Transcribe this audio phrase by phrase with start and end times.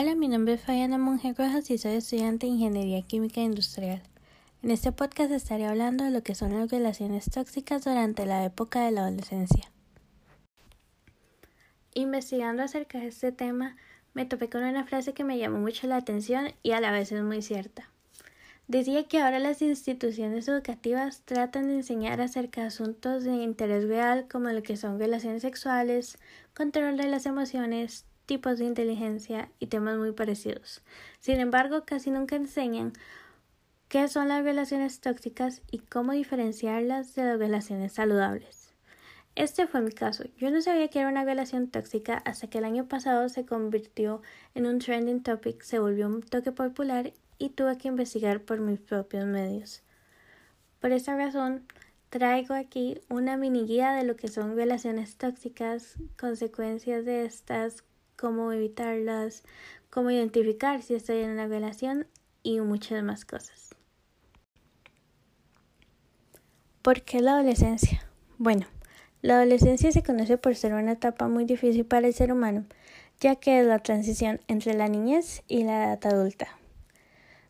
[0.00, 4.00] Hola, mi nombre es Fabiana Monge Rojas y soy estudiante de Ingeniería Química Industrial.
[4.62, 8.84] En este podcast estaré hablando de lo que son las relaciones tóxicas durante la época
[8.84, 9.72] de la adolescencia.
[11.94, 13.76] Investigando acerca de este tema,
[14.14, 17.10] me topé con una frase que me llamó mucho la atención y a la vez
[17.10, 17.90] es muy cierta.
[18.68, 24.28] Decía que ahora las instituciones educativas tratan de enseñar acerca de asuntos de interés real
[24.30, 26.20] como lo que son relaciones sexuales,
[26.54, 30.82] control de las emociones, tipos de inteligencia y temas muy parecidos.
[31.18, 32.92] Sin embargo, casi nunca enseñan
[33.88, 38.74] qué son las relaciones tóxicas y cómo diferenciarlas de las relaciones saludables.
[39.34, 40.24] Este fue mi caso.
[40.36, 44.20] Yo no sabía que era una relación tóxica hasta que el año pasado se convirtió
[44.54, 48.78] en un trending topic, se volvió un toque popular y tuve que investigar por mis
[48.78, 49.82] propios medios.
[50.80, 51.64] Por esta razón,
[52.10, 57.84] traigo aquí una mini guía de lo que son relaciones tóxicas, consecuencias de estas,
[58.18, 59.44] cómo evitarlas,
[59.90, 62.06] cómo identificar si estoy en una relación
[62.42, 63.74] y muchas más cosas.
[66.82, 68.02] ¿Por qué la adolescencia?
[68.38, 68.66] Bueno,
[69.22, 72.66] la adolescencia se conoce por ser una etapa muy difícil para el ser humano,
[73.20, 76.58] ya que es la transición entre la niñez y la edad adulta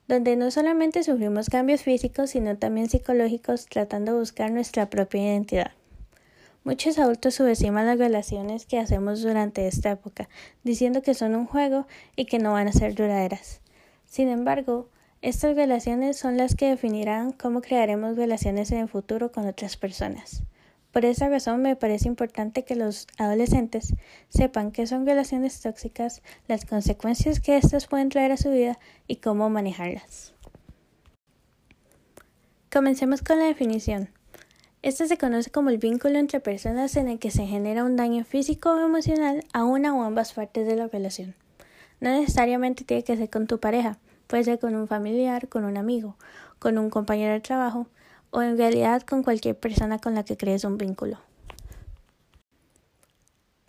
[0.09, 5.73] donde no solamente sufrimos cambios físicos, sino también psicológicos tratando de buscar nuestra propia identidad.
[6.69, 10.29] Muchos adultos subestiman las relaciones que hacemos durante esta época,
[10.65, 13.63] diciendo que son un juego y que no van a ser duraderas.
[14.05, 14.91] Sin embargo,
[15.23, 20.43] estas relaciones son las que definirán cómo crearemos relaciones en el futuro con otras personas.
[20.93, 23.95] Por esa razón me parece importante que los adolescentes
[24.29, 29.17] sepan qué son relaciones tóxicas, las consecuencias que éstas pueden traer a su vida y
[29.17, 30.35] cómo manejarlas.
[32.71, 34.11] Comencemos con la definición.
[34.81, 38.25] Esta se conoce como el vínculo entre personas en el que se genera un daño
[38.25, 41.35] físico o emocional a una o ambas partes de la relación.
[42.01, 43.99] No necesariamente tiene que ser con tu pareja,
[44.29, 46.17] puede ser con un familiar, con un amigo,
[46.61, 47.89] con un compañero de trabajo,
[48.31, 51.19] o en realidad con cualquier persona con la que crees un vínculo.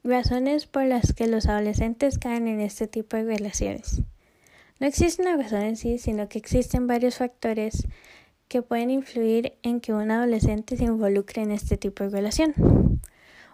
[0.04, 4.02] Razones por las que los adolescentes caen en este tipo de relaciones.
[4.80, 7.88] No existe una razón en sí, sino que existen varios factores
[8.50, 13.00] que pueden influir en que un adolescente se involucre en este tipo de relación.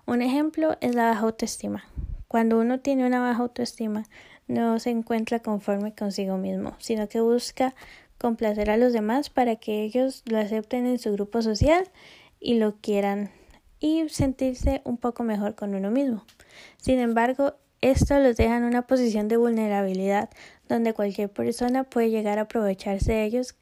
[0.07, 1.83] Un ejemplo es la baja autoestima.
[2.28, 4.03] Cuando uno tiene una baja autoestima,
[4.47, 7.75] no se encuentra conforme consigo mismo, sino que busca
[8.17, 11.89] complacer a los demás para que ellos lo acepten en su grupo social
[12.39, 13.31] y lo quieran
[13.79, 16.23] y sentirse un poco mejor con uno mismo.
[16.77, 20.29] Sin embargo, esto los deja en una posición de vulnerabilidad
[20.69, 23.56] donde cualquier persona puede llegar a aprovecharse de ellos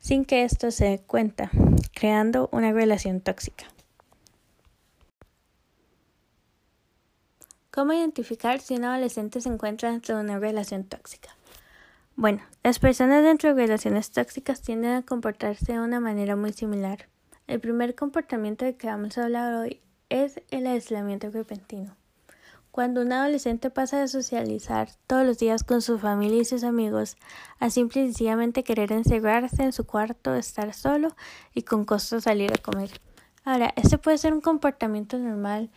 [0.00, 1.50] sin que esto se dé cuenta,
[1.94, 3.66] creando una relación tóxica.
[7.70, 11.36] ¿Cómo identificar si un adolescente se encuentra dentro de una relación tóxica?
[12.14, 17.08] Bueno, las personas dentro de relaciones tóxicas tienden a comportarse de una manera muy similar.
[17.46, 21.94] El primer comportamiento del que vamos a hablar hoy es el aislamiento repentino.
[22.76, 27.16] Cuando un adolescente pasa de socializar todos los días con su familia y sus amigos
[27.58, 31.16] a simple y sencillamente querer encerrarse en su cuarto, estar solo
[31.54, 33.00] y con costo salir a comer.
[33.46, 35.70] Ahora, este puede ser un comportamiento normal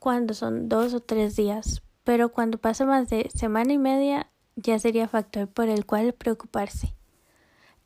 [0.00, 4.76] cuando son dos o tres días, pero cuando pasa más de semana y media ya
[4.80, 6.96] sería factor por el cual preocuparse.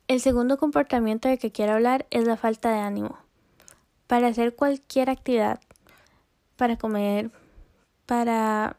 [0.07, 3.19] El segundo comportamiento de que quiero hablar es la falta de ánimo.
[4.07, 5.59] Para hacer cualquier actividad,
[6.57, 7.29] para comer,
[8.05, 8.77] para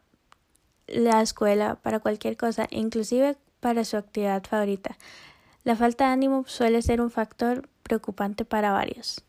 [0.87, 4.97] la escuela, para cualquier cosa, inclusive para su actividad favorita.
[5.63, 9.23] La falta de ánimo suele ser un factor preocupante para varios.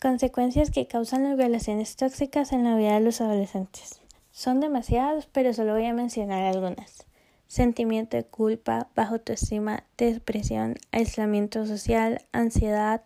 [0.00, 4.00] Consecuencias que causan las relaciones tóxicas en la vida de los adolescentes.
[4.30, 7.06] Son demasiados, pero solo voy a mencionar algunas.
[7.48, 13.02] Sentimiento de culpa, bajo autoestima, depresión, aislamiento social, ansiedad,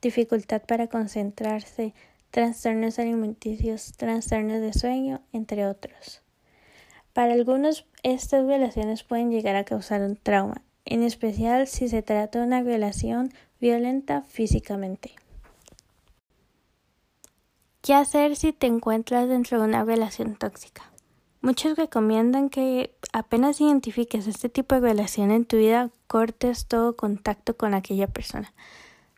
[0.00, 1.94] dificultad para concentrarse,
[2.36, 6.20] trastornos alimenticios, trastornos de sueño, entre otros.
[7.14, 12.40] Para algunos, estas relaciones pueden llegar a causar un trauma, en especial si se trata
[12.40, 15.14] de una relación violenta físicamente.
[17.80, 20.92] ¿Qué hacer si te encuentras dentro de una relación tóxica?
[21.40, 27.56] Muchos recomiendan que apenas identifiques este tipo de relación en tu vida, cortes todo contacto
[27.56, 28.52] con aquella persona.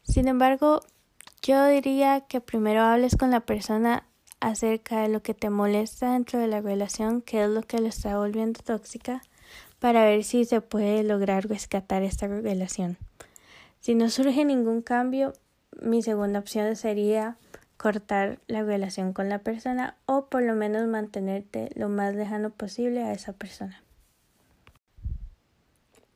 [0.04, 0.82] Sin embargo,
[1.42, 4.04] yo diría que primero hables con la persona
[4.40, 7.86] acerca de lo que te molesta dentro de la relación, qué es lo que lo
[7.86, 9.22] está volviendo tóxica,
[9.78, 12.96] para ver si se puede lograr rescatar esta relación.
[13.80, 15.32] Si no surge ningún cambio,
[15.80, 17.36] mi segunda opción sería
[17.76, 23.04] cortar la relación con la persona o por lo menos mantenerte lo más lejano posible
[23.04, 23.82] a esa persona.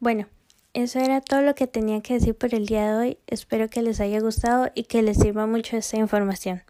[0.00, 0.26] Bueno,
[0.74, 3.18] eso era todo lo que tenía que decir por el día de hoy.
[3.26, 6.62] Espero que les haya gustado y que les sirva mucho esta información.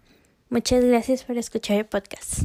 [0.51, 2.45] Muchas gracias por escuchar el podcast.